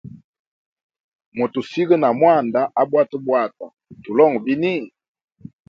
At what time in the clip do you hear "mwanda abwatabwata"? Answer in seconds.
2.19-3.65